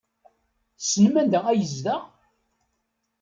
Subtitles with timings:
[0.77, 2.01] Tessnem anda ay yezdeɣ?